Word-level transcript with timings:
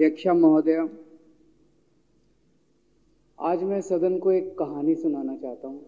अध्यक्षा 0.00 0.32
महोदय, 0.32 0.88
आज 3.38 3.62
मैं 3.62 3.80
सदन 3.80 4.18
को 4.18 4.32
एक 4.32 4.58
कहानी 4.58 4.94
सुनाना 4.94 5.36
चाहता 5.36 5.68
हूँ। 5.68 5.80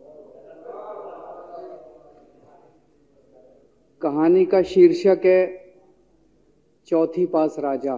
कहानी 4.02 4.44
का 4.44 4.62
शीर्षक 4.62 5.22
है, 5.24 5.46
चौथी 6.86 7.26
पास 7.26 7.56
राजा। 7.58 7.94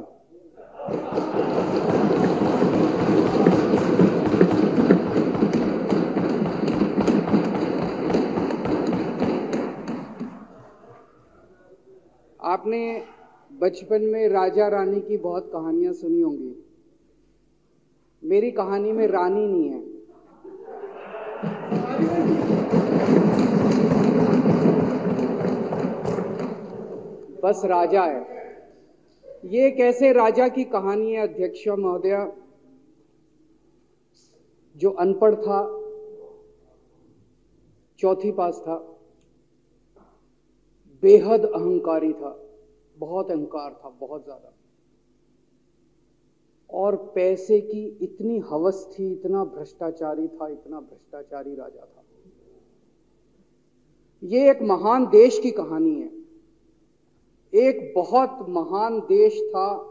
आपने 12.40 13.13
बचपन 13.60 14.02
में 14.02 14.28
राजा 14.28 14.68
रानी 14.68 15.00
की 15.00 15.16
बहुत 15.16 15.50
कहानियाँ 15.52 15.92
सुनी 15.92 16.20
होंगी। 16.20 16.64
मेरी 18.24 18.50
कहानी 18.50 18.92
में 18.92 19.06
रानी 19.06 19.46
नहीं 19.46 19.68
है। 19.68 19.80
बस 27.40 27.62
राजा 27.64 28.02
है। 28.02 28.34
ये 29.44 29.70
कैसे 29.70 30.12
राजा 30.12 30.48
की 30.48 30.64
कहानी 30.64 31.12
है, 31.12 31.28
अध्यक्ष 31.28 31.68
महोदया, 31.68 32.32
जो 34.76 34.90
अनपढ़ 34.90 35.34
था, 35.34 35.80
चौथी 37.98 38.32
पास 38.32 38.56
था, 38.58 38.98
बेहद 41.02 41.44
अहंकारी 41.44 42.12
था। 42.12 42.43
बहुत 42.98 43.30
अहंकार 43.30 43.80
था, 43.84 43.88
बहुत 43.88 44.24
ज़्यादा। 44.24 44.52
और 46.70 46.96
पैसे 47.14 47.60
की 47.60 47.84
इतनी 48.02 48.38
हवस 48.38 48.88
थी, 48.92 49.12
इतना 49.12 49.44
भ्रष्टाचारी 49.44 50.28
था, 50.28 50.48
इतना 50.48 50.80
भ्रष्टाचारी 50.80 51.54
राजा 51.54 51.80
था। 51.80 52.04
ये 54.22 54.50
एक 54.50 54.62
महान 54.62 55.06
देश 55.06 55.38
की 55.38 55.50
कहानी 55.50 56.00
है। 56.00 56.10
एक 57.52 57.92
बहुत 57.96 58.38
महान 58.48 59.00
देश 59.00 59.40
था, 59.40 59.90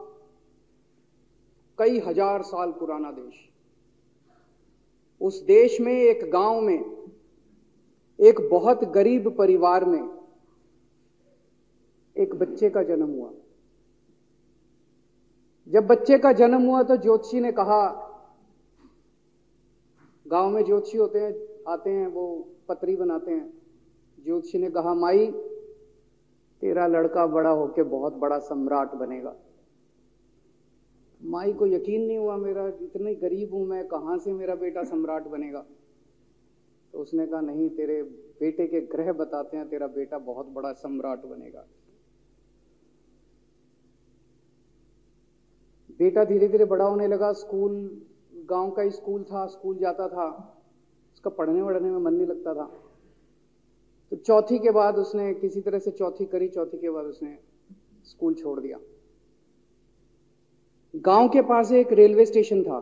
कई 1.77 1.99
हज़ार 1.99 2.41
साल 2.41 2.71
पुराना 2.71 3.11
देश। 3.11 3.49
उस 5.21 5.41
देश 5.43 5.81
में, 5.81 5.93
एक 5.93 6.31
गाँव 6.31 6.61
में, 6.61 6.79
एक 8.19 8.49
बहुत 8.51 8.83
गरीब 8.83 9.35
परिवार 9.37 9.85
में 9.85 10.22
एक 12.17 12.35
बच्चे 12.35 12.69
का 12.69 12.83
जन्म 12.83 13.07
हुआ। 13.07 13.31
जब 15.67 15.87
बच्चे 15.87 16.17
का 16.17 16.31
जन्म 16.31 16.61
हुआ 16.61 16.83
तो 16.83 16.97
ज्योतिषी 16.97 17.39
ने 17.39 17.51
कहा, 17.51 18.09
गाँव 20.27 20.49
में 20.49 20.65
ज्योतिषी 20.65 20.97
होते 20.97 21.19
हैं, 21.19 21.33
आते 21.67 21.89
हैं, 21.89 22.07
वो 22.07 22.47
पत्री 22.69 22.95
बनाते 22.95 23.31
हैं। 23.31 23.53
ज्योतिषी 24.23 24.57
ने 24.57 24.69
कहा, 24.69 24.93
माई, 24.93 25.31
तेरा 26.61 26.87
लड़का 26.87 27.27
बड़ा 27.27 27.49
होके 27.49 27.83
बहुत 27.83 28.13
बड़ा 28.13 28.39
सम्राट 28.39 28.93
बनेगा। 28.93 29.35
माई 31.23 31.53
को 31.53 31.67
यकीन 31.67 32.05
नहीं 32.05 32.17
हुआ 32.17 32.37
मेरा, 32.37 32.67
इतने 32.67 33.15
गरीब 33.15 33.53
हूँ 33.53 33.67
मैं, 33.67 33.87
कहाँ 33.87 34.17
से 34.17 34.33
मेरा 34.33 34.55
बेटा 34.55 34.83
सम्राट 34.83 35.27
बनेगा? 35.27 35.65
तो 36.93 36.99
उसने 36.99 37.27
कहा, 37.27 37.41
नहीं, 37.41 37.69
तेरे 37.69 38.03
बेटे 38.03 38.67
के 38.67 38.81
ग्रह 38.81 39.13
बताते 39.13 39.57
हैं, 39.57 39.69
तेरा 39.69 39.87
बेटा 39.87 40.17
बहुत 40.17 40.47
बड़ा 40.47 40.71
सम्राट 40.71 41.25
बनेगा। 41.25 41.65
बेटा 45.99 46.23
धीरे 46.23 46.47
धीरे 46.47 46.65
बड़ा 46.65 46.85
होने 46.85 47.07
लगा। 47.07 47.33
स्कूल, 47.33 48.01
गाँव 48.49 48.71
का 48.71 48.81
ही 48.81 48.91
स्कूल 48.91 49.23
था, 49.23 49.45
स्कूल 49.45 49.77
जाता 49.77 50.07
था। 50.07 50.57
उसका 51.13 51.29
पढ़ने 51.29 51.61
वढ़ने 51.61 51.89
में 51.89 51.99
मन 51.99 52.13
नहीं 52.13 52.27
लगता 52.27 52.53
था। 52.53 52.71
तो 54.11 54.15
चौथी 54.15 54.59
के 54.59 54.71
बाद 54.71 54.97
उसने 54.97 55.33
किसी 55.33 55.61
तरह 55.61 55.79
से 55.79 55.91
चौथी 55.91 56.25
करी, 56.25 56.47
चौथी 56.47 56.77
के 56.77 56.89
बाद 56.89 57.05
उसने 57.05 57.37
स्कूल 58.05 58.33
छोड़ 58.33 58.59
दिया। 58.59 58.79
गाँव 60.95 61.29
के 61.29 61.41
पास 61.41 61.71
एक 61.71 61.91
रेलवे 61.91 62.25
स्टेशन 62.25 62.63
था। 62.63 62.79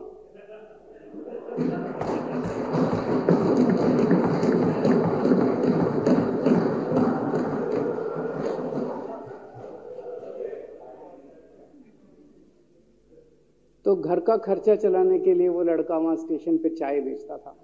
घर 14.02 14.20
का 14.20 14.36
खर्चा 14.36 14.74
चलाने 14.76 15.18
के 15.18 15.34
लिए 15.34 15.48
वो 15.48 15.62
लड़का 15.62 15.96
वहाँ 15.98 16.16
स्टेशन 16.16 16.56
पे 16.58 16.68
चाय 16.68 17.00
बेचता 17.00 17.36
था। 17.36 17.54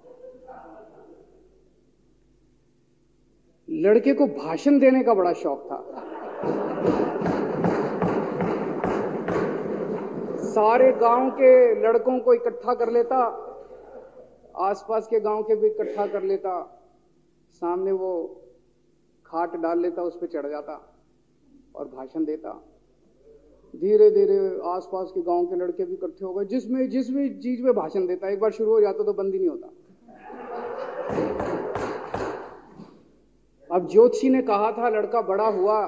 लड़के 3.67 4.13
को 4.13 4.27
भाषण 4.27 4.79
देने 4.79 5.03
का 5.03 5.13
बड़ा 5.13 5.33
शौक 5.33 5.65
था। 5.65 5.77
सारे 10.43 10.91
गाँव 10.91 11.29
के 11.31 11.51
लड़कों 11.81 12.19
को 12.19 12.33
इकट्ठा 12.33 12.73
कर 12.73 12.91
लेता, 12.91 13.17
आसपास 14.59 15.07
के 15.07 15.19
गाँव 15.19 15.43
के 15.43 15.55
भी 15.55 15.67
इकट्ठा 15.67 16.05
कर 16.07 16.23
लेता। 16.23 16.55
सामने 17.61 17.91
वो 17.91 18.11
खाट 19.25 19.55
डाल 19.55 19.79
लेता, 19.79 20.01
उस 20.01 20.17
पर 20.17 20.27
चढ़ 20.27 20.47
जाता 20.47 20.81
और 21.75 21.87
भाषण 21.87 22.25
देता। 22.25 22.51
धीरे 23.75 24.09
धीरे 24.11 24.37
आसपास 24.69 25.11
के 25.11 25.21
गाँव 25.21 25.45
के 25.45 25.55
लड़के 25.55 25.85
भी 25.85 25.93
इकट्ठे 25.93 26.25
हो 26.25 26.33
गए। 26.33 26.45
जिसमें 26.45 26.89
जिस 26.89 27.09
भी 27.09 27.29
चीज़ 27.39 27.61
में 27.63 27.73
भाषण 27.73 28.07
देता 28.07 28.29
एक 28.29 28.39
बार 28.39 28.51
शुरू 28.51 28.71
हो 28.71 28.81
जाता 28.81 29.03
तो 29.03 29.13
बंद 29.13 29.33
ही 29.33 29.39
नहीं 29.39 29.49
होता। 29.49 29.69
अब 33.71 33.87
ज्योतिषी 33.87 34.29
ने 34.29 34.41
कहा 34.41 34.71
था, 34.71 34.89
लड़का 34.89 35.21
बड़ा 35.21 35.47
हुआ, 35.47 35.85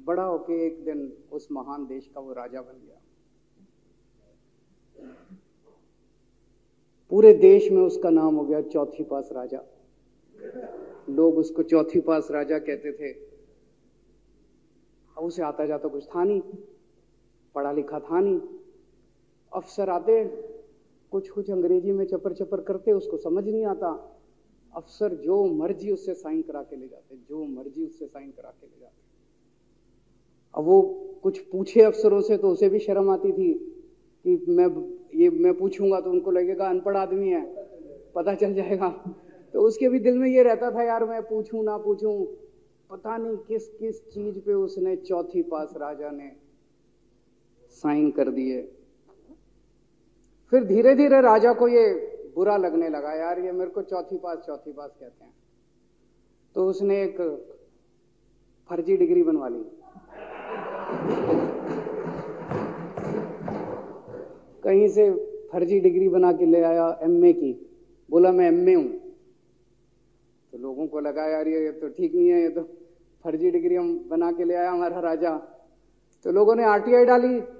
बड़ा 0.00 0.22
होके 0.22 0.66
एक 0.66 0.84
दिन 0.84 1.12
उस 1.32 1.48
महान 1.52 1.86
देश 1.86 2.10
का 2.14 2.20
वो 2.20 2.32
राजा 2.32 2.60
बन 2.60 2.80
गया। 2.86 3.00
पूरे 7.10 7.34
देश 7.34 7.70
में 7.72 7.82
उसका 7.82 8.10
नाम 8.10 8.34
हो 8.34 8.44
गया 8.44 8.60
चौथी 8.60 9.04
पास 9.04 9.28
राजा। 9.32 9.60
लोग 11.10 11.38
उसको 11.38 11.62
चौथी 11.62 12.00
पास 12.00 12.28
राजा 12.30 12.58
कहते 12.58 12.92
थे। 12.92 13.28
उसे 15.16 15.42
आता 15.42 15.66
जाता 15.66 15.88
कुछ 15.88 16.06
था 16.06 16.24
नहीं। 16.24 16.42
पढ़ा 17.58 17.72
लिखा 17.72 18.00
था 18.00 18.20
नहीं। 18.20 18.40
अफसर 19.52 19.90
आते, 19.90 20.22
कुछ 21.12 21.28
कुछ 21.30 21.50
अंग्रेज़ी 21.50 21.92
में 21.92 22.04
चपर 22.06 22.32
चपर 22.34 22.60
करते, 22.62 22.92
उसको 22.92 23.16
समझ 23.18 23.44
नहीं 23.44 23.64
आता। 23.66 23.90
अफसर 24.72 25.14
जो 25.16 25.44
मर्ज़ी 25.54 25.90
उससे 25.90 26.14
साइन 26.14 26.42
करा 26.42 26.62
के 26.62 26.76
ले 26.76 26.86
जाते, 26.88 27.16
जो 27.28 27.44
मर्ज़ी 27.44 27.84
उससे 27.86 28.06
साइन 28.06 28.30
करा 28.30 28.50
के 28.50 28.66
ले 28.66 28.80
जाते। 28.80 28.96
अब 30.54 30.64
वो 30.64 30.80
कुछ 31.22 31.38
पूछे 31.44 31.82
अफसरों 31.82 32.20
से 32.20 32.36
तो 32.36 32.50
उसे 32.50 32.68
भी 32.68 32.78
शर्म 32.78 33.10
आती 33.10 33.32
थी 33.32 33.52
कि 34.24 34.44
मैं, 34.48 34.68
ये 35.14 35.30
मैं 35.30 35.54
पूछूँगा 35.58 36.00
तो 36.00 36.10
उनको 36.10 36.30
लगेगा 36.30 36.68
अनपढ़ 36.68 36.96
आदमी 36.96 37.28
है, 37.28 37.42
पता 38.14 38.34
चल 38.34 38.54
जाएगा। 38.54 38.88
तो 39.54 39.62
उसके 39.62 39.88
भी 39.88 39.98
दिल 39.98 40.18
में 40.18 40.28
ये 40.28 40.42
रहता 40.42 40.70
था, 40.70 40.82
यार 40.82 41.04
मैं 41.04 41.22
पूछूँ 41.22 41.64
ना 41.64 41.76
पूछूँ, 41.78 42.24
पता 42.90 43.16
नहीं 43.16 43.36
किस 43.38 43.68
किस 43.70 44.00
चीज़ 44.10 44.38
पे 44.40 44.52
उसने 44.54 44.96
चौथी 44.98 45.42
पास 45.42 45.74
राजा 45.76 46.10
ने 46.10 46.30
साइन 47.82 48.10
कर 48.10 48.28
दिए। 48.28 48.62
फिर 50.50 50.64
धीरे 50.64 50.94
धीरे 50.94 51.20
राजा 51.20 51.52
को 51.52 51.68
ये 51.68 52.14
बुरा 52.34 52.56
लगने 52.56 52.88
लगा, 52.88 53.12
यार, 53.12 53.38
ये 53.38 53.52
मेरे 53.52 53.70
को 53.70 53.82
चौथी 53.82 54.16
पास 54.16 54.38
चौथी 54.38 54.72
पास 54.72 54.90
कहते 55.00 55.24
हैं। 55.24 55.34
तो 56.54 56.66
उसने 56.66 57.02
एक 57.02 57.20
फर्जी 58.70 58.96
डिग्री 58.96 59.22
बनवा 59.22 59.48
ली। 59.48 59.62
कहीं 64.64 64.88
से 64.88 65.10
फर्जी 65.52 65.80
डिग्री 65.80 66.08
बना 66.08 66.32
के 66.32 66.46
ले 66.46 66.62
आया 66.62 66.98
एमए 67.02 67.32
की। 67.32 67.52
बोला, 68.10 68.32
मैं 68.32 68.48
एमए 68.48 68.74
हूँ। 68.74 68.88
तो 70.52 70.58
लोगों 70.58 70.86
को 70.86 71.00
लगा, 71.00 71.26
यार, 71.26 71.48
ये 71.48 71.72
तो 71.72 71.88
ठीक 71.88 72.14
नहीं 72.14 72.28
है, 72.28 72.42
ये 72.42 72.48
तो 72.48 72.62
फर्जी 73.24 73.50
डिग्री 73.50 73.74
हम 73.74 74.08
बना 74.08 74.32
के 74.32 74.44
ले 74.44 74.54
आया 74.54 74.70
हमारा 74.70 75.00
राजा। 75.00 75.36
तो 76.24 76.32
लोगों 76.32 76.54
ने 76.54 76.64
आरटीआई 76.64 77.04
डाली। 77.04 77.57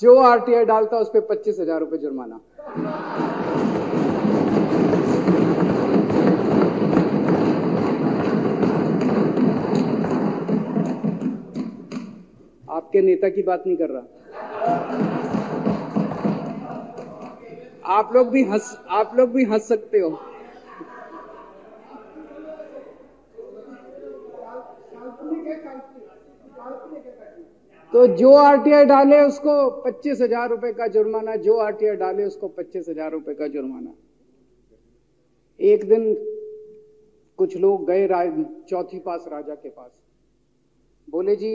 जो 0.00 0.16
आरटीआई 0.20 0.64
डालता 0.64 0.98
उस 0.98 1.08
पर 1.08 1.20
पच्चीस 1.30 1.58
हज़ार 1.60 1.80
रुपये 1.80 1.98
जुर्माना। 1.98 2.40
आपके 12.68 13.00
नेता 13.02 13.28
की 13.28 13.42
बात 13.42 13.62
नहीं 13.66 13.76
कर 13.76 13.90
रहा। 13.90 14.02
आप 17.92 18.10
लोग 18.14 18.28
भी 18.28 18.42
हंस, 18.44 18.76
आप 18.90 19.12
लोग 19.16 19.30
भी 19.30 19.44
हंस 19.44 19.68
सकते 19.68 19.98
हो। 19.98 20.08
तो 27.92 28.06
जो 28.06 28.32
आरटीआई 28.34 28.84
डाले 28.84 29.20
उसको 29.20 29.70
पच्चीस 29.80 30.20
हज़ार 30.20 30.48
रुपए 30.50 30.72
का 30.72 30.86
जुर्माना, 30.86 31.36
जो 31.36 31.56
आरटीआई 31.56 31.96
डाले 31.96 32.24
उसको 32.24 32.48
पच्चीस 32.48 32.88
हज़ार 32.88 33.10
रुपए 33.12 33.34
का 33.34 33.46
जुर्माना। 33.46 33.94
एक 35.60 35.88
दिन 35.88 36.14
कुछ 37.38 37.56
लोग 37.56 37.86
गए 37.86 38.06
चौथी 38.68 38.98
पास 38.98 39.24
राजा 39.28 39.54
के 39.54 39.68
पास। 39.68 40.00
बोले, 41.08 41.36
जी, 41.36 41.52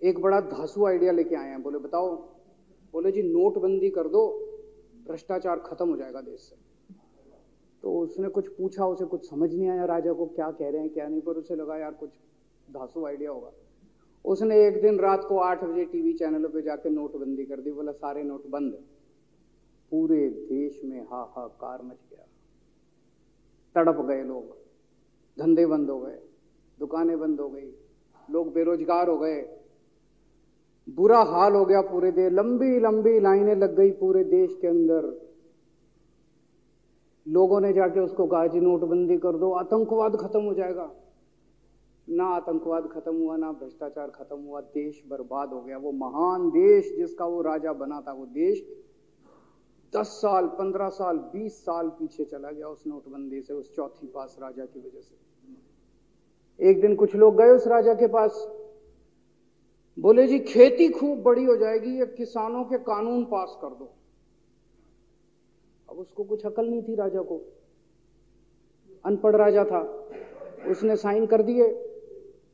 एक 0.00 0.18
बड़ा 0.18 0.40
धासु 0.40 0.86
आइडिया 0.86 1.12
लेके 1.12 1.36
आए 1.36 1.48
हैं। 1.48 1.62
बोले, 1.62 1.78
बताओ। 1.78 2.14
बोले, 2.94 3.12
जी, 3.12 3.22
नोटबंदी 3.22 3.90
कर 3.90 4.08
दो, 4.08 4.26
भ्रष्टाचार 5.06 5.58
खत्म 5.58 5.88
हो 5.88 5.96
जाएगा 5.96 6.20
देश 6.20 6.40
से। 6.40 6.56
तो 7.82 7.98
उसने 7.98 8.28
कुछ 8.28 8.48
पूछा, 8.48 8.86
उसे 8.86 9.04
कुछ 9.04 9.30
समझ 9.30 9.54
नहीं 9.54 9.68
आया 9.68 9.84
राजा 9.84 10.12
को, 10.12 10.26
क्या 10.26 10.50
कह 10.50 10.70
रहे 10.70 10.80
हैं, 10.80 10.90
क्या 10.90 11.08
नहीं, 11.08 11.20
पर 11.20 11.32
उसे 11.32 11.56
लगा, 11.56 11.76
यार, 11.76 11.92
कुछ 11.92 12.10
धासु 12.72 13.06
आइडिया 13.06 13.30
होगा। 13.30 13.52
उसने 14.24 14.56
एक 14.66 14.80
दिन 14.82 14.98
रात 15.00 15.24
को 15.24 15.38
आठ 15.38 15.64
बजे 15.64 15.84
टीवी 15.84 16.12
चैनलों 16.12 16.48
पे 16.50 16.62
जाके 16.62 16.90
नोटबंदी 16.90 17.44
कर 17.44 17.60
दी, 17.60 17.72
बोला, 17.72 17.92
सारे 17.92 18.22
नोट 18.22 18.46
बंद 18.46 18.72
पूरे 19.92 20.28
देश 20.28 20.80
में 20.84 21.00
हाहाकार 21.02 21.82
मच 21.82 21.96
गया। 22.10 22.26
तड़प 23.74 24.04
गए 24.06 24.22
लोग, 24.24 24.56
धंधे 25.38 25.66
बंद 25.66 25.90
हो 25.90 25.98
गए, 26.00 26.18
दुकानें 26.78 27.18
बंद 27.20 27.40
हो 27.40 27.48
गई, 27.48 27.70
लोग 28.28 28.52
बेरोजगार 28.52 29.08
हो 29.08 29.16
गए। 29.18 29.40
बुरा 30.88 31.18
हाल 31.22 31.54
हो 31.54 31.64
गया 31.64 31.80
पूरे 31.80 32.10
देश 32.12 32.32
लंबी 32.32 32.78
लंबी 32.80 33.18
लाइनें 33.20 33.54
लग 33.54 33.76
गई 33.76 33.90
पूरे 33.90 34.24
देश 34.24 34.56
के 34.60 34.66
अंदर। 34.66 35.08
लोगों 37.26 37.60
ने 37.60 37.72
जाके 37.72 38.00
उसको 38.00 38.26
कहा, 38.26 38.46
जी, 38.46 38.60
नोटबंदी 38.60 39.16
कर 39.18 39.36
दो, 39.36 39.50
आतंकवाद 39.52 40.16
खत्म 40.16 40.40
हो 40.40 40.54
जाएगा। 40.54 40.90
ना 42.08 42.24
आतंकवाद 42.24 42.86
खत्म 42.86 43.16
हुआ, 43.16 43.36
ना 43.36 43.52
भ्रष्टाचार 43.52 44.10
खत्म 44.10 44.36
हुआ, 44.36 44.60
देश 44.60 45.04
बर्बाद 45.08 45.52
हो 45.52 45.60
गया। 45.60 45.78
वो 45.78 45.92
महान 45.92 46.50
देश 46.50 46.96
जिसका 46.96 47.26
वो 47.26 47.42
राजा 47.42 47.72
बना 47.72 48.00
था, 48.00 48.12
वो 48.12 48.26
देश 48.26 48.84
दस 49.96 50.06
साल, 50.06 50.46
पंद्रह 50.46 50.88
साल, 50.88 51.18
बीस 51.18 51.62
साल 51.62 51.88
पीछे 51.88 52.24
चला 52.24 52.50
गया 52.50 52.68
उस 52.68 52.86
नोटबंदी 52.86 53.42
से, 53.42 53.54
उस 53.54 53.76
चौथी 53.76 54.06
पास 54.06 54.36
राजा 54.42 54.64
की 54.64 54.80
वजह 54.80 55.00
से। 55.00 55.16
एक 56.70 56.80
दिन 56.80 56.94
कुछ 56.94 57.14
लोग 57.14 57.36
गए 57.36 57.50
उस 57.50 57.66
राजा 57.66 57.94
के 57.94 58.06
पास। 58.06 58.48
बोले, 59.98 60.26
जी, 60.26 60.38
खेती 60.38 60.88
खूब 60.88 61.22
बड़ी 61.22 61.44
हो 61.44 61.56
जाएगी, 61.56 61.98
ये 61.98 62.06
किसानों 62.06 62.64
के 62.64 62.78
कानून 62.78 63.24
पास 63.24 63.58
कर 63.62 63.68
दो। 63.68 63.92
अब 65.90 65.96
उसको 65.96 66.24
कुछ 66.24 66.46
अकल 66.46 66.66
नहीं 66.66 66.82
थी 66.82 66.94
राजा 66.94 67.22
को। 67.22 67.40
अनपढ़ 69.04 69.36
राजा 69.36 69.64
था। 69.64 70.08
उसने 70.70 70.96
साइन 70.96 71.26
कर 71.26 71.42
दिए। 71.42 71.89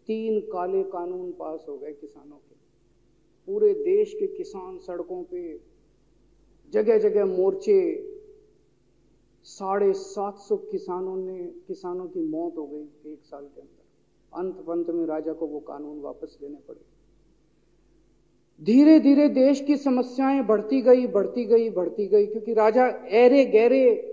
तीन 0.08 0.40
काले 0.40 0.82
कानून 0.82 1.30
पास 1.32 1.66
हो 1.68 1.76
गए 1.78 1.92
किसानों 1.92 2.36
के। 2.36 2.54
पूरे 3.48 3.72
देश 3.74 4.14
के 4.14 4.26
किसान 4.26 4.78
सड़कों 4.78 5.22
पे 5.22 5.60
जगह 6.72 6.98
जगह 6.98 7.24
मोर्चे, 7.24 7.80
साढ़े 9.44 9.92
सात 9.92 10.38
सौ 10.38 10.56
किसानों 10.56 11.16
ने, 11.16 11.44
किसानों 11.68 12.06
की 12.06 12.20
मौत 12.20 12.56
हो 12.56 12.66
गई 12.66 13.12
एक 13.12 13.24
साल 13.24 13.44
के 13.44 13.60
अंदर। 13.60 14.38
अंत 14.38 14.54
पंत 14.54 14.90
में 14.90 15.06
राजा 15.06 15.32
को 15.32 15.46
वो 15.46 15.60
कानून 15.60 16.00
वापस 16.00 16.38
लेने 16.42 16.58
पड़े। 16.68 16.80
धीरे 18.60 18.98
धीरे 19.00 19.28
देश 19.28 19.60
की 19.60 19.76
समस्याएँ 19.76 20.42
बढ़ती 20.42 20.80
गई 20.82 21.06
बढ़ती 21.06 21.44
गई 21.44 21.70
बढ़ती 21.70 22.06
गई, 22.06 22.26
क्योंकि 22.26 22.52
राजा 22.54 22.86
एरे 23.08 23.44
गहरे 23.44 24.12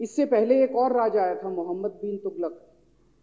इससे 0.00 0.26
पहले 0.26 0.62
एक 0.64 0.76
और 0.76 0.92
राजा 0.92 1.22
आया 1.22 1.34
था, 1.34 1.50
मोहम्मद 1.50 1.90
बिन 1.90 2.18
तुगलक। 2.18 2.65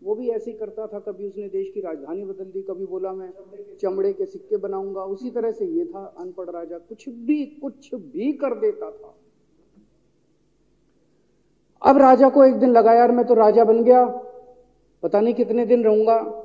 वो 0.04 0.16
भी 0.16 0.30
ऐसे 0.30 0.52
ही 0.52 0.58
करता 0.58 0.88
था, 0.88 1.00
कभी 1.00 1.28
उसने 1.28 1.50
देश 1.50 1.72
की 1.74 1.82
राजधानी 1.82 2.24
बदल 2.24 2.44
दी, 2.44 2.62
कभी 2.62 2.86
बोला 2.86 3.14
मैं 3.14 3.34
चमड़े 3.82 4.14
के 4.14 4.26
सिक्के 4.26 4.58
बनाऊँगा। 4.58 5.04
उसी 5.04 5.30
तरह 5.32 5.52
से 5.52 5.66
ये 5.66 5.86
था, 5.86 6.16
अनपढ़ 6.20 6.50
राजा 6.50 6.78
कुछ 6.78 7.10
भी 7.10 7.46
कुछ 7.46 7.96
भी 7.96 8.34
कर 8.34 8.60
देता 8.60 8.92
था। 8.92 9.16
अब 11.82 11.98
राजा 11.98 12.30
को 12.30 12.46
एक 12.46 12.54
दिन 12.54 12.70
लगा, 12.70 12.94
यार, 12.94 13.12
मैं 13.12 13.26
तो 13.26 13.34
राजा 13.34 13.64
बन 13.64 13.84
गया, 13.84 14.06
पता 15.04 15.22
नहीं 15.22 15.34
कितने 15.34 15.66
दिन 15.66 15.84
रहूँगा। 15.84 16.40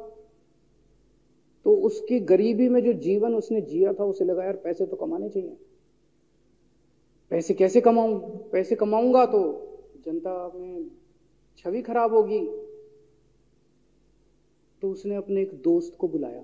तो 1.64 1.74
उसकी 1.74 2.20
गरीबी 2.20 2.68
में 2.68 2.84
जो 2.84 2.92
जीवन 2.92 3.34
उसने 3.34 3.60
जिया 3.60 3.92
था, 3.92 4.04
उसे 4.04 4.24
लगा, 4.24 4.44
यार, 4.44 4.56
पैसे 4.56 4.86
तो 4.86 4.96
कमाने 4.96 5.28
चाहिए। 5.28 5.56
पैसे 7.30 7.54
कैसे 7.54 7.80
कमाऊं? 7.80 8.18
पैसे 8.52 8.74
कमाऊँगा 8.74 9.26
तो 9.26 9.40
जनता 10.06 10.52
में 10.54 10.90
छवि 11.56 11.82
खराब 11.82 12.14
होगी। 12.14 12.67
तो 14.82 14.90
उसने 14.90 15.14
अपने 15.14 15.42
एक 15.42 15.54
दोस्त 15.54 15.96
को 15.98 16.08
बुलाया। 16.08 16.42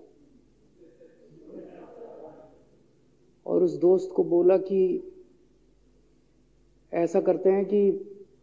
और 3.46 3.62
उस 3.62 3.76
दोस्त 3.76 4.10
को 4.16 4.24
बोला 4.24 4.56
कि 4.56 5.10
ऐसा 6.92 7.20
करते 7.20 7.50
हैं 7.50 7.64
कि 7.64 7.80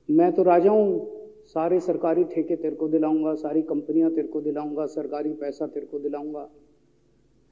मैं 0.09 0.31
तो 0.33 0.43
राजा 0.43 0.71
हूँ, 0.71 1.07
सारे 1.45 1.79
सरकारी 1.79 2.23
ठेके 2.23 2.55
तेरे 2.55 2.75
को 2.75 2.87
दिलाऊँगा, 2.87 3.33
सारी 3.35 3.61
कंपनियाँ 3.61 4.11
तेरे 4.11 4.27
को 4.27 4.41
दिलाऊँगा, 4.41 4.85
सरकारी 4.85 5.33
पैसा 5.33 5.67
तेरे 5.67 5.85
को 5.85 5.99
दिलाऊँगा। 5.99 6.47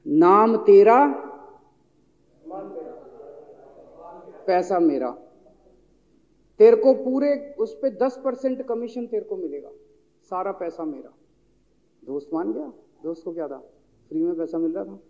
नाम 0.06 0.56
तेरा, 0.56 1.06
पैसा 4.46 4.78
मेरा। 4.78 5.10
तेरे 6.60 6.76
को 6.76 6.92
पूरे 6.94 7.54
उस 7.58 7.74
पर 7.74 7.88
दस 7.96 8.20
परसेंट 8.24 8.62
कमीशन 8.62 9.06
तेरे 9.06 9.24
को 9.24 9.36
मिलेगा, 9.36 9.70
सारा 10.30 10.52
पैसा 10.52 10.84
मेरा। 10.84 11.12
दोस्त 12.04 12.30
मान 12.34 12.52
गया? 12.52 12.72
दोस्त 13.02 13.24
को 13.24 13.32
क्या 13.32 13.48
था? 13.48 13.58
फ्री 14.08 14.22
में 14.22 14.36
पैसा 14.36 14.58
मिल 14.58 14.72
रहा 14.72 14.84
था। 14.84 15.00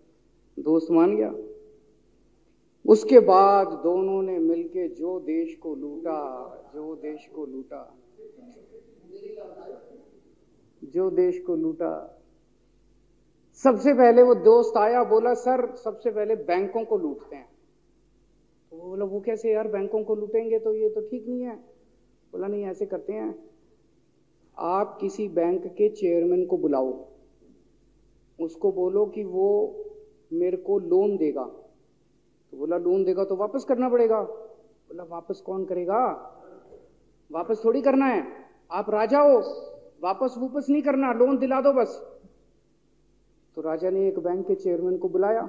दोस्त 0.59 0.91
मान 0.91 1.17
गया? 1.17 1.35
उसके 2.89 3.21
बाद 3.21 3.67
दोनों 3.69 4.23
ने 4.23 4.39
मिलके 4.39 4.89
जो 4.89 5.21
देश 5.21 5.57
को 5.57 5.75
लूटा, 5.75 6.55
जो 6.75 6.97
देश 6.97 7.31
को 7.35 7.47
लूटा, 7.47 7.99
जो 10.85 11.11
देश 11.11 11.41
को 11.41 11.57
लूटा, 11.57 12.23
सबसे 13.55 13.95
पहले 13.95 14.23
वो 14.23 14.35
दोस्त 14.35 14.77
आया, 14.77 15.05
बोला, 15.05 15.35
सर, 15.35 15.75
सबसे 15.77 16.11
पहले 16.11 16.37
बैंकों 16.37 16.85
को 16.85 16.99
लूटते 16.99 17.37
हैं। 17.37 17.49
तो 18.71 18.77
बोला, 18.77 19.05
वो 19.05 19.21
कैसे 19.21 19.53
यार? 19.53 19.69
बैंकों 19.69 20.05
को 20.05 20.15
लूटेंगे 20.15 20.59
तो 20.59 20.75
ये 20.75 20.91
तो 20.91 21.01
ठीक 21.01 21.29
नहीं 21.29 21.43
है। 21.43 21.57
बोला, 22.33 22.47
नहीं, 22.47 22.65
ऐसे 22.65 22.87
करते 22.87 23.13
हैं। 23.13 23.50
आप 24.61 24.99
किसी 25.01 25.29
बैंक 25.29 25.67
के 25.67 25.89
चेयरमैन 25.89 26.47
को 26.47 26.57
बुलाओ। 26.57 27.07
उसको 28.41 28.73
बोलो 28.73 29.07
कि 29.07 29.25
वो 29.25 29.77
मेरे 30.33 30.57
को 30.57 30.79
लोन 30.79 31.17
देगा। 31.17 31.45
तो 32.51 32.57
बोला 32.57 32.77
लोन 32.77 33.05
देगा 33.05 33.25
तो 33.25 33.37
वापस 33.37 33.65
करना 33.65 33.89
पड़ेगा। 33.89 34.23
बोला, 34.23 35.05
वापस 35.05 35.41
कौन 35.41 35.65
करेगा? 35.65 36.27
वापस 37.33 37.63
थोड़ी 37.65 37.83
करना 37.83 38.07
है। 38.07 38.27
आप 38.71 38.91
राजा 38.91 39.19
हो। 39.19 39.39
वापस 40.03 40.35
वापस 40.39 40.67
नहीं 40.71 40.83
करना। 40.83 41.13
लोन 41.13 41.39
दिला 41.39 41.61
दो 41.61 41.73
बस। 41.73 42.21
तो 43.55 43.63
राजा 43.63 43.91
ने 43.91 44.09
एक 44.09 44.19
बैंक 44.19 44.47
के 44.47 44.55
चेयरमैन 44.55 44.99
को 44.99 45.09
बुलाया। 45.09 45.43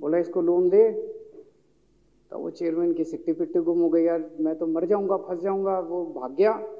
बोला, 0.00 0.18
इसको 0.18 0.42
लोन 0.42 0.68
दे। 0.68 0.92
तो 2.30 2.38
वो 2.38 2.50
चेयरमैन 2.50 2.92
की 2.92 3.04
सिट्टी 3.04 3.32
पिट्टी 3.32 3.58
गुम 3.58 3.80
हो 3.80 3.88
गई। 3.88 4.02
यार, 4.02 4.30
मैं 4.40 4.56
तो 4.56 4.66
मर 4.66 4.86
जाऊँगा, 4.86 5.16
फंस 5.16 5.38
जाऊँगा। 5.38 5.78
वो 5.78 6.04
भाग 6.06 6.34
गया। 6.34 6.72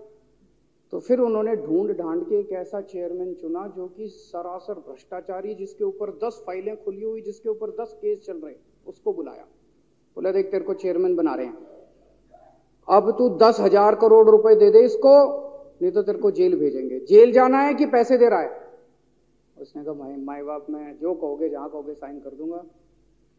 तो 0.92 0.98
फिर 1.00 1.20
उन्होंने 1.20 1.54
ढूंढ 1.56 1.90
ढांड 1.90 2.22
के 2.28 2.38
एक 2.38 2.52
ऐसा 2.52 2.80
चेयरमैन 2.80 3.34
चुना 3.34 3.66
जो 3.76 3.86
कि 3.86 4.08
सरासर 4.08 4.74
भ्रष्टाचारी, 4.74 5.54
जिसके 5.54 5.84
ऊपर 5.84 6.10
दस 6.24 6.42
फाइलें 6.46 6.76
खुली 6.84 7.02
हुई, 7.02 7.20
जिसके 7.20 7.48
ऊपर 7.48 7.70
दस 7.70 7.92
केस 7.92 8.20
चल 8.20 8.36
रहे, 8.36 8.54
उसको 8.86 9.12
बुलाया। 9.12 9.44
बोला, 10.16 10.32
देख, 10.32 10.50
तेरे 10.50 10.64
को 10.64 10.74
चेयरमैन 10.74 11.16
बना 11.16 11.34
रहे 11.34 11.46
हैं। 11.46 11.58
अब 12.88 13.10
तू 13.10 13.28
दस 13.38 13.60
हज़ार 13.60 13.94
करोड़ 13.94 14.28
रुपए 14.30 14.54
दे 14.54 14.70
दे 14.70 14.84
इसको, 14.84 15.12
नहीं 15.82 15.92
तो 15.92 16.02
तेरे 16.02 16.18
को 16.18 16.30
जेल 16.30 16.58
भेजेंगे। 16.58 17.00
जेल 17.00 17.32
जाना 17.32 17.58
है 17.58 17.74
कि 17.74 17.86
पैसे 17.86 18.18
दे 18.18 18.28
रहा 18.28 18.40
है? 18.40 18.50
उसने 19.56 19.84
कहा 19.84 19.94
भाई 19.94 20.16
माए 20.16 20.42
बाप, 20.42 20.66
मैं 20.70 20.98
जो 20.98 21.14
कहोगे, 21.14 21.48
जहाँ 21.48 21.70
कहोगे, 21.70 21.94
साइन 21.94 22.20
कर 22.20 22.30
दूँगा। 22.30 22.64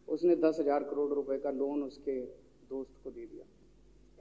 उसने 0.08 0.36
दस 0.36 0.60
हज़ार 0.60 0.84
करोड़ 0.84 1.14
रुपए 1.14 1.38
का 1.38 1.52
लोन 1.52 1.84
उसके 1.84 2.22
दोस्त 2.22 3.04
को 3.04 3.10
दे 3.10 3.22
दिया। 3.22 3.46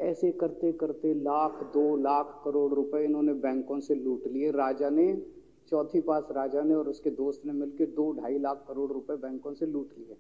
ऐसे 0.01 0.31
करते 0.31 0.73
करते 0.73 1.15
लाख, 1.15 1.71
दो 1.75 1.97
लाख 1.97 2.43
करोड़ 2.45 2.75
रुपए 2.75 3.05
इन्होंने 3.05 3.33
बैंकों 3.33 3.81
से 3.81 3.95
लूट 3.95 4.27
लिए। 4.27 4.51
राजा 4.51 4.91
ने, 4.91 5.23
चौथी 5.71 6.01
पास 6.01 6.29
राजा 6.33 6.63
ने 6.63 6.75
और 6.75 6.89
उसके 6.89 7.11
दोस्त 7.11 7.43
ने 7.47 7.53
मिलकर 7.53 7.85
दो 7.85 8.13
ढाई 8.13 8.39
लाख 8.39 8.65
करोड़ 8.69 8.93
रुपए 8.93 9.17
बैंकों 9.17 9.55
से 9.55 9.67
लूट 9.67 9.89
लिए। 9.99 10.17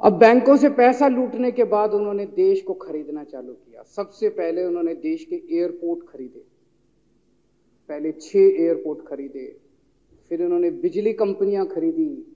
अब 0.00 0.12
बैंकों 0.12 0.56
से 0.56 0.68
पैसा 0.68 1.08
लूटने 1.08 1.50
के 1.52 1.64
बाद 1.64 1.94
उन्होंने 1.94 2.26
देश 2.26 2.62
को 2.62 2.74
खरीदना 2.74 3.24
चालू 3.24 3.52
किया। 3.52 3.82
सबसे 3.82 4.28
पहले 4.28 4.64
उन्होंने 4.64 4.94
देश 4.94 5.24
के 5.24 5.36
एयरपोर्ट 5.36 6.08
खरीदे। 6.08 6.44
पहले 7.88 8.12
छह 8.12 8.38
एयरपोर्ट 8.38 9.06
खरीदे। 9.06 9.56
फिर 10.28 10.42
उन्होंने 10.42 10.70
बिजली 10.70 11.12
कंपनियाँ 11.12 11.66
खरीदी। 11.66 12.34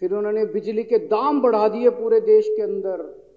फिर 0.00 0.12
उन्होंने 0.14 0.44
बिजली 0.46 0.82
के 0.82 0.98
दाम 0.98 1.40
बढ़ा 1.40 1.68
दिए 1.68 1.90
पूरे 1.90 2.20
देश 2.20 2.48
के 2.48 2.62
अंदर। 2.62 3.27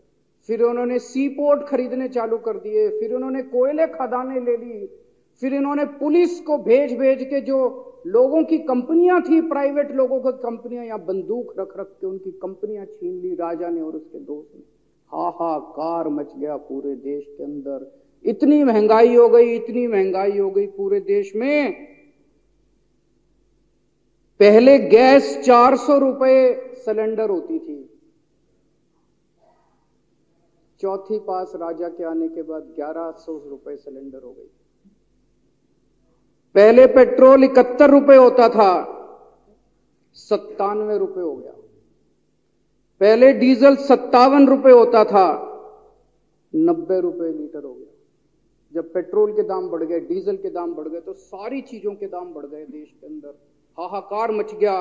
फिर 0.49 0.61
उन्होंने 0.63 0.97
सी 0.99 1.27
पोर्ट 1.29 1.67
खरीदने 1.67 2.07
चालू 2.09 2.37
कर 2.37 2.57
दिए, 2.57 2.89
फिर 2.89 3.13
उन्होंने 3.13 3.41
कोयले 3.41 3.87
खदाने 3.87 4.39
ले 4.39 4.57
ली, 4.57 4.89
फिर 5.41 5.53
इन्होंने 5.53 5.85
पुलिस 5.85 6.39
को 6.41 6.57
भेज 6.57 6.93
भेज 6.99 7.23
के 7.23 7.41
जो 7.41 7.57
लोगों 8.07 8.43
की 8.43 8.57
कंपनियाँ 8.57 9.21
थी, 9.21 9.41
प्राइवेट 9.41 9.91
लोगों 9.91 10.19
की 10.21 10.31
कंपनियाँ 10.31 10.85
या 10.85 10.97
बंदूक 10.97 11.53
रख 11.59 11.77
रख 11.79 11.87
के 11.87 12.07
उनकी 12.07 12.31
कंपनियाँ 12.31 12.85
छीन 12.85 13.19
ली 13.21 13.33
राजा 13.33 13.69
ने 13.69 13.81
और 13.81 13.95
उसके 13.95 14.19
दोस्त 14.19 14.55
ने। 14.55 14.63
हाहाकार 15.11 16.07
मच 16.09 16.31
गया 16.37 16.57
पूरे 16.57 16.95
देश 16.95 17.23
के 17.27 17.43
अंदर। 17.43 17.91
इतनी 18.25 18.63
महँगाई 18.63 19.15
हो 19.15 19.27
गई, 19.29 19.55
इतनी 19.55 19.87
महँगाई 19.87 20.37
हो 20.37 20.49
गई 20.49 20.65
पूरे 20.67 20.99
देश 20.99 21.31
में। 21.35 21.73
पहले 24.39 24.77
गैस 24.79 25.37
चार 25.45 25.75
सौ 25.75 25.97
रुपए 25.97 26.53
सिलेंडर 26.75 27.29
होती 27.29 27.59
थी 27.59 27.90
चौथी 30.81 31.19
पास 31.19 31.51
राजा 31.55 31.87
के 31.89 32.03
आने 32.03 32.27
के 32.27 32.41
बाद 32.41 32.63
ग्यारह 32.75 33.11
सौ 33.17 33.37
रुपए 33.49 33.75
सिलेंडर 33.75 34.23
हो 34.23 34.31
गई 34.31 34.49
पहले 36.55 36.85
पेट्रोल 36.87 37.43
इकहत्तर 37.43 37.89
रुपए 37.89 38.15
होता 38.15 38.47
था, 38.49 38.71
सत्तानवे 40.15 40.97
रुपए 40.97 41.21
हो 41.21 41.35
गया। 41.35 41.51
पहले 43.01 43.31
डीजल 43.33 43.75
सत्तावन 43.83 44.47
रुपए 44.47 44.71
होता 44.71 45.03
था, 45.05 45.27
नब्बे 46.53 46.99
रुपए 47.01 47.29
लीटर 47.29 47.63
हो 47.63 47.73
गया। 47.73 47.87
जब 48.73 48.91
पेट्रोल 48.93 49.31
के 49.33 49.43
दाम 49.43 49.69
बढ़ 49.69 49.83
गए, 49.83 49.99
डीजल 49.99 50.37
के 50.37 50.49
दाम 50.49 50.73
बढ़ 50.73 50.87
गए 50.87 50.99
तो 50.99 51.13
सारी 51.13 51.61
चीज़ों 51.61 51.93
के 51.95 52.07
दाम 52.07 52.33
बढ़ 52.33 52.45
गए 52.45 52.65
देश 52.65 52.89
के 52.91 53.07
अंदर। 53.07 53.37
हाहाकार 53.77 54.31
मच 54.31 54.53
गया। 54.53 54.75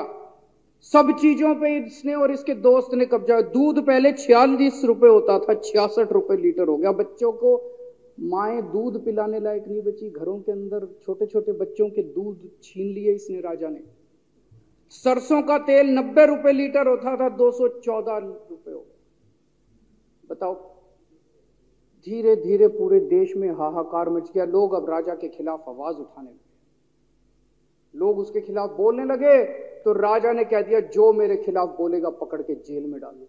सब 0.84 1.10
चीज़ों 1.20 1.54
पे 1.54 1.76
इसने 1.76 2.14
और 2.14 2.30
इसके 2.30 2.54
दोस्त 2.54 2.94
ने 2.94 3.06
कब्जा 3.06 3.40
दूध 3.40 3.84
पहले 3.86 4.12
छियालीस 4.12 4.84
रुपए 4.84 5.08
होता 5.08 5.38
था, 5.38 5.54
छियासठ 5.54 6.12
रुपए 6.12 6.36
लीटर 6.36 6.68
हो 6.68 6.76
गया। 6.76 6.92
बच्चों 6.92 7.32
को 7.32 7.76
माए 8.20 8.60
दूध 8.62 9.04
पिलाने 9.04 9.40
लायक 9.40 9.68
नहीं 9.68 9.82
बची। 9.82 10.10
घरों 10.10 10.38
के 10.40 10.52
अंदर 10.52 10.86
छोटे 11.02 11.26
छोटे 11.26 11.52
बच्चों 11.52 11.88
के 11.90 12.02
दूध 12.02 12.48
छीन 12.62 12.92
लिए 12.94 13.14
इसने 13.14 13.40
राजा 13.40 13.68
ने। 13.68 13.82
सरसों 14.92 15.42
का 15.42 15.58
तेल 15.58 15.90
नब्बे 15.90 16.26
रुपए 16.26 16.52
लीटर 16.52 16.88
होता 16.88 17.16
था, 17.16 17.28
दो 17.28 17.50
सौ 17.50 17.68
चौदह 17.68 18.16
रुपए 18.18 18.72
हो 18.72 18.86
बताओ। 20.30 20.54
धीरे 22.06 22.36
धीरे 22.36 22.68
पूरे 22.68 23.00
देश 23.00 23.36
में 23.36 23.48
हाहाकार 23.50 24.08
मच 24.08 24.30
गया। 24.34 24.44
लोग 24.44 24.74
अब 24.74 24.90
राजा 24.90 25.14
के 25.14 25.28
खिलाफ 25.28 25.64
आवाज़ 25.68 25.96
उठाने 25.96 26.30
लगे। 26.30 27.98
लोग 27.98 28.18
उसके 28.18 28.40
खिलाफ 28.40 28.70
बोलने 28.70 29.04
लगे 29.04 29.36
तो 29.84 29.92
राजा 29.92 30.32
ने 30.32 30.44
कह 30.44 30.60
दिया, 30.60 30.80
जो 30.80 31.12
मेरे 31.12 31.36
खिलाफ 31.36 31.68
बोलेगा, 31.78 32.10
पकड़ 32.10 32.42
के 32.42 32.54
जेल 32.54 32.86
में 32.86 33.00
डालो। 33.00 33.28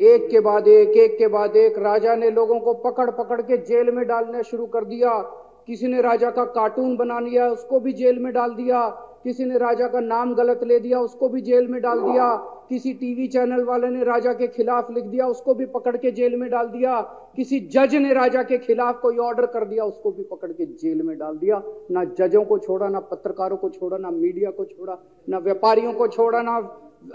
एक 0.00 0.28
के 0.30 0.40
बाद 0.40 0.68
एक 0.68 0.88
एक 0.88 1.18
के 1.18 1.28
बाद 1.28 1.56
एक, 1.56 1.78
राजा 1.78 2.14
ने 2.14 2.30
लोगों 2.30 2.60
को 2.60 2.74
पकड़ 2.74 3.10
पकड़ 3.10 3.42
के 3.42 3.56
जेल 3.56 3.90
में 3.90 4.06
डालना 4.06 4.42
शुरू 4.42 4.66
कर 4.66 4.84
दिया। 4.84 5.18
किसी 5.66 5.86
ने 5.86 6.02
राजा 6.02 6.30
का 6.30 6.44
कार्टून 6.44 6.96
बना 6.96 7.20
लिया, 7.20 7.48
उसको 7.48 7.80
भी 7.80 7.92
जेल 7.92 8.18
में 8.18 8.32
डाल 8.32 8.50
दिया। 8.50 8.88
किसी 9.26 9.44
ने 9.44 9.58
राजा 9.58 9.86
का 9.88 10.00
नाम 10.00 10.34
गलत 10.34 10.60
ले 10.64 10.78
दिया, 10.80 11.00
उसको 11.00 11.28
भी 11.28 11.40
जेल 11.40 11.66
में 11.68 11.80
डाल 11.82 12.00
दिया। 12.00 12.34
किसी 12.68 12.92
टीवी 12.92 13.26
चैनल 13.26 13.62
वाले 13.64 13.88
ने 13.88 14.04
राजा 14.04 14.32
के 14.32 14.46
खिलाफ 14.46 14.90
लिख 14.90 15.04
दिया, 15.04 15.26
उसको 15.26 15.54
भी 15.54 15.66
पकड़ 15.66 15.96
के 15.96 16.10
जेल 16.10 16.36
में 16.36 16.50
डाल 16.50 16.66
दिया। 16.66 17.00
किसी 17.36 17.60
जज 17.60 17.94
ने 17.94 18.12
राजा 18.14 18.42
के 18.42 18.58
खिलाफ 18.58 19.00
कोई 19.00 19.16
ऑर्डर 19.16 19.46
कर 19.46 19.64
दिया, 19.64 19.84
उसको 19.84 20.10
भी 20.10 20.22
पकड़ 20.22 20.52
के 20.52 20.66
जेल 20.66 21.02
में 21.02 21.18
डाल 21.18 21.36
दिया। 21.36 21.62
ना 21.90 22.04
जजों 22.04 22.44
को 22.44 22.58
छोड़ा, 22.58 22.88
ना 22.88 23.00
पत्रकारों 23.00 23.56
को 23.56 23.70
छोड़ा, 23.70 23.98
ना 23.98 24.10
मीडिया 24.10 24.50
को 24.50 24.64
छोड़ा, 24.64 24.98
ना 25.28 25.38
व्यापारियों 25.38 25.92
को 25.92 26.08
छोड़ा, 26.08 26.42
ना 26.42 26.58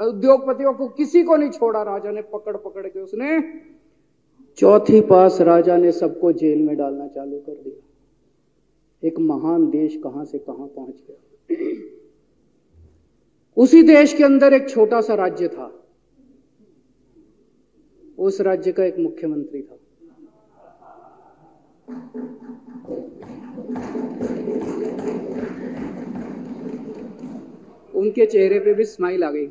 उद्योगपतियों 0.08 0.74
को, 0.74 0.88
किसी 0.88 1.24
को 1.24 1.36
नहीं 1.36 1.50
छोड़ा। 1.50 1.84
राजा 1.84 2.12
ने 2.12 2.22
पकड़ 2.22 2.58
पकड़ 2.58 2.88
के 2.88 3.00
उसने 3.00 3.42
चौथी 4.58 5.02
पास 5.02 5.42
राजा 5.42 5.78
ने 5.78 5.92
सबको 5.92 6.32
जेल 6.32 6.62
में 6.62 6.78
डालना 6.78 7.08
चालू 7.08 7.38
कर 7.38 7.52
दिया। 7.52 9.08
एक 9.08 9.20
महान 9.20 9.70
देश 9.70 10.00
कहाँ 10.04 10.26
से 10.26 10.38
कहाँ 10.38 10.68
पहुँच 10.68 11.04
गया? 11.08 11.18
उसी 13.58 13.84
देश 13.84 14.14
के 14.14 14.24
अंदर 14.24 14.54
एक 14.54 14.70
छोटा 14.70 15.02
सा 15.02 15.16
राज्य 15.16 15.48
था। 15.48 15.86
उस 18.18 18.42
राज्य 18.42 18.72
का 18.72 18.84
एक 18.84 19.00
मुख्यमंत्री 19.00 19.62
था। 19.62 19.78
उनके 27.96 28.26
चेहरे 28.26 28.60
पे 28.60 28.74
भी 28.74 28.84
स्माइल 28.84 29.24
आ 29.24 29.32
गई। 29.32 29.48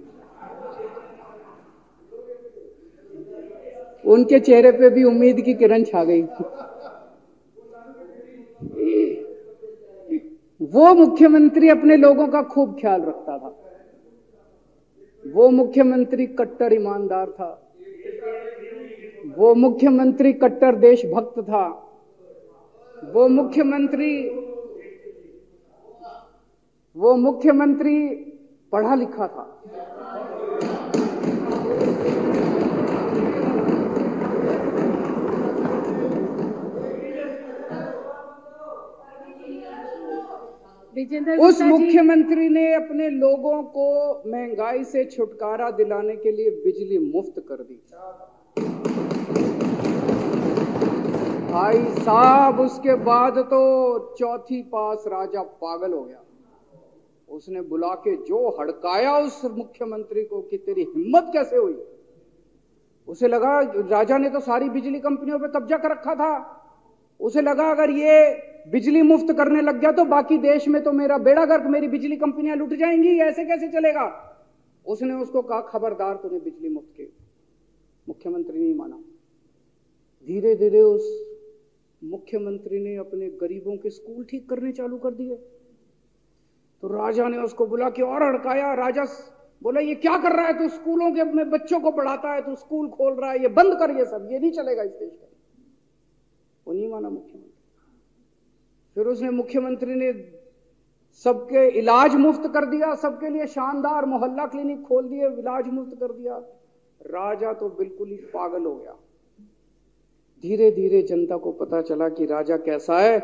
उनके 4.04 4.40
चेहरे 4.40 4.72
पे 4.72 4.90
भी 4.90 5.04
उम्मीद 5.04 5.40
की 5.40 5.54
किरण 5.54 5.84
छा 5.84 6.04
गई। 6.04 6.22
वो 10.62 10.94
मुख्यमंत्री 10.94 11.68
अपने 11.68 11.96
लोगों 11.96 12.28
का 12.28 12.42
खूब 12.42 12.80
ख्याल 12.80 13.02
रखता 13.02 13.38
था। 13.38 13.59
वो 15.26 15.50
मुख्यमंत्री 15.50 16.26
कट्टर 16.26 16.72
ईमानदार 16.72 17.30
था। 17.30 17.72
वो 19.38 19.54
मुख्यमंत्री 19.54 20.32
कट्टर 20.32 20.76
देशभक्त 20.76 21.40
था। 21.40 21.66
वो 23.04 23.28
मुख्यमंत्री 23.28 24.28
वो 26.96 27.16
मुख्यमंत्री 27.16 28.14
पढ़ा 28.72 28.94
लिखा 28.94 29.26
था। 29.28 29.62
उस 41.38 41.60
मुख्यमंत्री 41.62 42.48
ने 42.48 42.74
अपने 42.74 43.10
लोगों 43.10 43.62
को 43.62 44.22
महँगाई 44.30 44.84
से 44.84 45.04
छुटकारा 45.04 45.70
दिलाने 45.70 46.16
के 46.16 46.32
लिए 46.32 46.50
बिजली 46.50 46.98
मुफ़्त 46.98 47.44
कर 47.48 47.54
दी। 47.54 47.82
भाई 51.50 51.90
साहब 51.90 52.60
उसके 52.60 52.94
बाद 52.94 53.38
तो 53.38 54.14
चौथी 54.18 54.62
पास 54.62 55.04
राजा 55.06 55.42
पागल 55.42 55.92
हो 55.92 56.04
गया। 56.04 56.22
उसने 57.28 57.60
बुला 57.60 57.94
के 57.94 58.16
जो 58.16 58.48
हड़काया 58.60 59.18
उस 59.18 59.44
मुख्यमंत्री 59.44 60.24
को 60.24 60.42
कि 60.42 60.58
तेरी 60.58 60.82
हिम्मत 60.96 61.30
कैसे 61.32 61.56
हुई? 61.56 61.76
उसे 63.08 63.28
लगा 63.28 63.60
राजा 63.90 64.18
ने 64.18 64.30
तो 64.30 64.40
सारी 64.40 64.68
बिजली 64.68 65.00
कंपनियों 65.00 65.38
पे 65.38 65.48
कब्जा 65.48 65.76
कर 65.76 65.90
रखा 65.90 66.14
था। 66.14 66.56
उसे 67.20 67.40
लगा 67.40 67.70
अगर 67.70 67.90
ये 67.90 68.49
बिजली 68.68 69.02
मुफ़्त 69.02 69.32
करने 69.32 69.60
लग 69.60 69.80
गया 69.80 69.92
तो 69.92 70.04
बाकी 70.04 70.38
देश 70.38 70.68
में 70.68 70.82
तो 70.82 70.92
मेरा 70.92 71.18
बेड़ा 71.18 71.44
गर्क, 71.44 71.66
मेरी 71.66 71.88
बिजली 71.88 72.16
कंपनियाँ 72.16 72.56
लुट 72.56 72.74
जाएँगी 72.74 73.18
ऐसे 73.18 73.44
कैसे 73.44 73.68
चलेगा? 73.68 74.26
उसने 74.86 75.14
उसको 75.14 75.42
कहा, 75.42 75.60
खबरदार 75.60 76.14
तूने 76.14 76.40
बिजली 76.40 76.68
मुफ़्त 76.68 76.96
के। 76.96 77.08
मुख्यमंत्री 78.08 78.58
नहीं 78.58 78.74
माना। 78.74 78.96
धीरे 80.26 80.54
धीरे 80.54 80.80
उस 80.80 81.30
मुख्यमंत्री 82.04 82.80
ने 82.80 82.96
अपने 82.96 83.28
गरीबों 83.28 83.76
के 83.76 83.90
स्कूल 83.90 84.24
ठीक 84.24 84.48
करने 84.50 84.72
चालू 84.72 84.98
कर 84.98 85.10
दिए। 85.10 85.36
तो 86.82 86.88
राजा 86.88 87.28
ने 87.28 87.38
उसको 87.38 87.66
बुला 87.66 87.90
के 87.90 88.02
और 88.02 88.22
हड़काया 88.22 88.74
राजा 88.74 89.04
बोला, 89.62 89.80
ये 89.80 89.94
क्या 89.94 90.16
कर 90.18 90.32
रहा 90.32 90.46
है 90.46 90.58
तू? 90.58 90.68
स्कूलों 90.68 91.12
के 91.12 91.20
अपने 91.20 91.44
बच्चों 91.44 91.80
को 91.80 91.90
पढ़ाता 91.90 92.32
है, 92.32 92.42
तू 92.42 92.54
स्कूल 92.54 92.88
खोल 92.88 93.12
रहा 93.12 93.30
है, 93.30 93.42
ये 93.42 93.48
बंद 93.48 93.74
कर 93.74 93.90
ये 93.90 94.04
सब, 94.04 94.28
ये 94.32 94.38
नहीं 94.38 94.50
चलेगा 94.50 94.82
इस 94.82 94.90
देश 94.90 95.10
का। 95.10 95.28
वो 96.66 96.72
नहीं 96.72 96.88
माना 96.88 97.10
मुख्यमंत्री। 97.10 97.49
फिर 99.00 99.08
उसने 99.08 99.30
मुख्यमंत्री 99.30 99.94
ने 99.94 100.12
सबके 101.24 101.68
इलाज 101.78 102.14
मुफ़्त 102.14 102.46
कर 102.46 102.64
दिया, 102.64 102.94
सबके 102.94 103.28
लिए 103.28 103.46
शानदार 103.46 104.06
मोहल्ला 104.06 104.46
क्लिनिक 104.46 104.82
खोल 104.82 105.08
दिए, 105.08 105.28
इलाज 105.28 105.68
मुफ़्त 105.68 105.94
कर 106.00 106.12
दिया। 106.12 106.34
राजा 107.00 107.52
तो 107.52 107.68
बिल्कुल 107.68 108.08
ही 108.08 108.16
पागल 108.34 108.64
हो 108.64 108.74
गया। 108.74 108.96
धीरे 110.44 110.70
धीरे 110.70 111.02
जनता 111.02 111.36
को 111.36 111.52
पता 111.52 111.80
चला 111.82 112.08
कि 112.08 112.26
राजा 112.26 112.56
कैसा 112.56 112.98
है। 112.98 113.16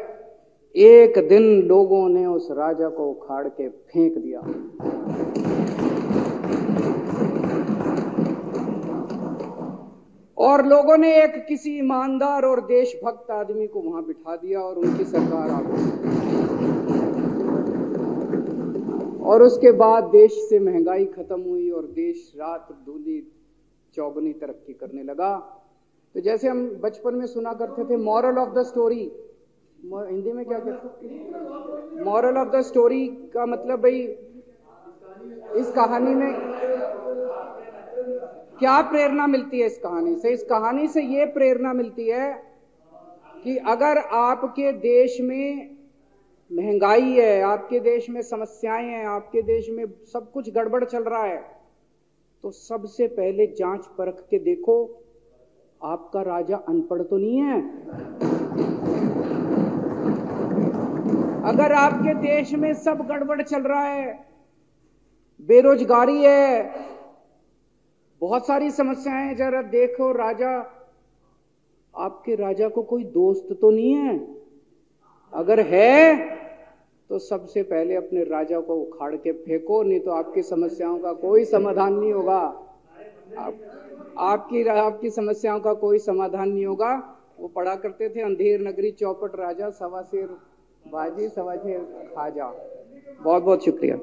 एक 0.75 1.19
दिन 1.29 1.63
लोगों 1.63 2.09
ने 2.09 2.27
उस 2.27 2.49
राजा 2.51 2.89
को 2.89 3.11
उखाड़ 3.11 3.49
के 3.49 3.69
फेंक 3.69 4.19
दिया। 4.19 4.41
और 10.39 10.65
लोगों 10.67 10.97
ने 10.97 11.15
एक 11.23 11.45
किसी 11.47 11.77
ईमानदार 11.79 12.45
और 12.45 12.61
देशभक्त 12.61 13.31
आदमी 13.31 13.67
को 13.67 13.81
वहाँ 13.81 14.05
बिठा 14.05 14.37
दिया 14.37 14.61
और 14.61 14.79
उनकी 14.79 15.05
सरकार 15.05 15.51
आ 15.51 15.61
गई। 15.61 15.85
और 19.25 19.43
उसके 19.43 19.73
बाद 19.73 20.05
देश 20.05 20.33
से 20.49 20.59
महँगाई 20.59 21.05
खत्म 21.05 21.41
हुई 21.41 21.71
और 21.71 21.87
देश 21.87 22.33
रात 22.37 22.69
दूनी 22.87 23.21
चौगनी 23.95 24.33
तरक्की 24.33 24.73
करने 24.73 25.03
लगा। 25.03 25.35
तो 26.15 26.21
जैसे 26.21 26.49
हम 26.49 26.69
बचपन 26.83 27.15
में 27.15 27.27
सुना 27.27 27.53
करते 27.53 27.85
थे 27.85 27.97
moral 27.97 28.39
of 28.39 28.55
the 28.55 28.63
story 28.63 29.03
Hindi 29.79 30.33
में 30.33 30.45
क्या 30.45 30.59
कहते 30.59 32.05
मॉरल 32.05 32.37
ऑफ़ 32.39 32.49
द 32.49 32.61
स्टोरी 32.61 33.07
का 33.35 33.47
मतलब 33.47 33.83
भाई, 33.83 34.01
इस 35.61 35.73
कहानी 35.73 36.15
में 36.15 36.31
क्या 38.59 38.81
प्रेरणा 38.83 39.27
मिलती 39.27 39.61
है 39.61 39.67
इस 39.67 39.79
कहानी 39.79 40.15
से? 40.17 40.31
इस 40.31 40.43
कहानी 40.43 40.87
से 40.89 41.03
ये 41.03 41.25
प्रेरणा 41.27 41.73
मिलती 41.73 42.09
है 42.09 42.33
कि 43.45 43.57
अगर 43.57 43.99
आपके 43.99 44.73
देश 44.73 45.21
में 45.21 45.77
महँगाई 46.51 47.13
है, 47.13 47.41
आपके 47.43 47.81
देश 47.81 48.09
में 48.11 48.21
समस्याएँ 48.23 48.87
हैं, 48.87 49.05
आपके 49.07 49.43
देश 49.43 49.69
में 49.71 49.85
सब 50.13 50.31
कुछ 50.33 50.51
गड़बड़ 50.51 50.85
चल 50.85 51.03
रहा 51.03 51.23
है 51.25 51.39
तो 52.45 52.51
सबसे 52.51 53.07
पहले 53.09 53.47
जाँच 53.59 53.87
परख 53.99 54.27
के 54.31 54.39
देखो, 54.39 54.77
आपका 55.81 56.23
राजा 56.23 56.57
अनपढ़ 56.69 57.03
तो 57.03 57.17
नहीं 57.17 57.39
है? 57.39 57.61
अगर 61.45 61.73
आपके 61.73 62.15
देश 62.15 62.53
में 62.55 62.73
सब 62.75 63.07
गड़बड़ 63.09 63.41
चल 63.43 63.63
रहा 63.63 63.85
है, 63.85 64.13
बेरोजगारी 65.41 66.23
है 66.23 66.95
बहुत 68.23 68.47
सारी 68.47 68.71
समस्याएँ 68.71 69.35
जरा 69.35 69.63
देखो 69.63 70.11
राजा। 70.13 70.51
आपके 71.95 72.35
राजा 72.35 72.69
को 72.69 72.83
कोई 72.83 73.05
दोस्त 73.05 73.49
तो 73.61 73.71
नहीं 73.71 73.93
है? 73.93 74.17
अगर 75.33 75.61
है 75.61 76.15
तो 77.11 77.19
सबसे 77.19 77.63
पहले 77.63 77.95
अपने 77.95 78.25
राजा 78.25 78.61
को 78.61 78.75
उखाड़ 78.75 79.15
के 79.17 79.33
फेंको 79.33 79.83
नहीं 79.83 80.01
तो 80.01 80.11
आपकी 80.11 80.43
समस्याओं 80.43 80.99
का 80.99 81.13
कोई 81.13 81.45
समाधान 81.45 81.95
नहीं 81.95 82.13
होगा। 82.13 82.39
आप, 83.39 83.55
आपकी 84.19 84.65
आपकी 84.69 85.11
समस्याओं 85.11 85.61
का 85.61 85.73
कोई 85.75 85.99
समाधान 85.99 86.49
नहीं 86.49 86.67
होगा। 86.67 86.95
वो 87.41 87.49
पढ़ा 87.49 87.75
करते 87.75 88.09
थे 88.09 88.21
अंधेर 88.21 88.61
नगरी 88.61 88.91
चौपट 88.91 89.37
राजा 89.37 89.71
सवा 89.71 90.03
शेर 90.03 90.27
बाजी 90.85 91.29
सवा 91.29 91.57
शेर 91.57 91.79
खाजा 92.15 92.53
बहुत 93.21 93.43
बहुत 93.43 93.65
शुक्रिया। 93.65 93.97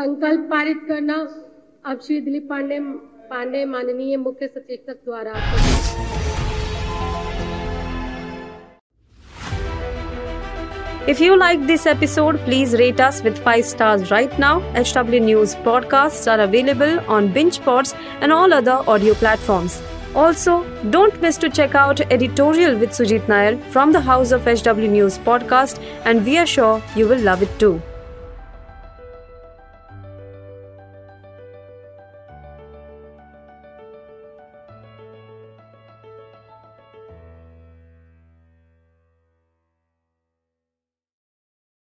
संकल्प 0.00 0.46
पारित 0.50 0.76
करना 0.88 1.14
अब 1.90 1.98
श्री 2.02 2.18
दिलीप 2.26 2.46
पांडे 2.50 2.78
पांडे 3.30 3.64
माननीय 3.72 4.16
मुख्य 4.16 4.46
सचेतक 4.48 5.04
द्वारा 5.04 5.32
If 11.12 11.20
you 11.24 11.36
like 11.42 11.66
this 11.66 11.84
episode, 11.92 12.38
please 12.46 12.74
rate 12.80 13.00
us 13.08 13.20
with 13.26 13.42
5 13.44 13.64
stars 13.72 14.10
right 14.14 14.38
now. 14.44 14.52
HW 14.82 15.20
News 15.26 15.54
podcasts 15.68 16.30
are 16.32 16.38
available 16.46 16.96
on 17.18 17.30
BingePods 17.36 17.94
and 18.20 18.38
all 18.38 18.56
other 18.60 18.78
audio 18.96 19.18
platforms. 19.24 19.78
Also, 20.24 20.56
don't 20.96 21.20
miss 21.26 21.42
to 21.44 21.52
check 21.60 21.78
out 21.84 22.04
editorial 22.18 22.80
with 22.84 22.98
Sujit 23.00 23.30
Nair 23.34 23.54
from 23.76 23.96
the 23.98 24.04
House 24.10 24.36
of 24.40 24.50
HW 24.56 24.90
News 24.98 25.22
podcast 25.30 25.86
and 26.04 26.28
we 26.30 26.42
are 26.44 26.50
sure 26.58 26.82
you 26.96 27.08
will 27.14 27.30
love 27.30 27.48
it 27.48 27.58
too. 27.64 27.74